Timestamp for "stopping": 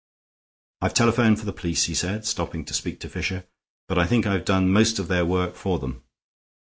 2.25-2.65